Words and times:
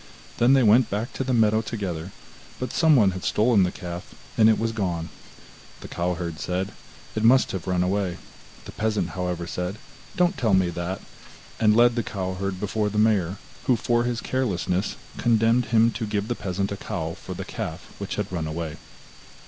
Then 0.39 0.53
they 0.53 0.63
went 0.63 0.89
back 0.89 1.13
to 1.13 1.23
the 1.23 1.31
meadow 1.31 1.61
together, 1.61 2.11
but 2.59 2.73
someone 2.73 3.11
had 3.11 3.23
stolen 3.23 3.61
the 3.61 3.71
calf, 3.71 4.15
and 4.35 4.49
it 4.49 4.57
was 4.57 4.71
gone. 4.71 5.09
The 5.81 5.87
cow 5.87 6.15
herd 6.15 6.39
said: 6.39 6.71
'It 7.15 7.23
must 7.23 7.51
have 7.51 7.67
run 7.67 7.83
away.' 7.83 8.17
The 8.65 8.71
peasant, 8.71 9.09
however, 9.09 9.45
said: 9.45 9.77
'Don't 10.17 10.39
tell 10.39 10.55
me 10.55 10.71
that,' 10.71 11.01
and 11.59 11.75
led 11.77 11.93
the 11.93 12.01
cow 12.01 12.33
herd 12.33 12.59
before 12.59 12.89
the 12.89 12.97
mayor, 12.97 13.37
who 13.65 13.75
for 13.75 14.03
his 14.03 14.21
carelessness 14.21 14.95
condemned 15.19 15.65
him 15.67 15.91
to 15.91 16.07
give 16.07 16.29
the 16.29 16.33
peasant 16.33 16.71
a 16.71 16.77
cow 16.77 17.13
for 17.13 17.35
the 17.35 17.45
calf 17.45 17.93
which 17.99 18.15
had 18.15 18.31
run 18.31 18.47
away. 18.47 18.77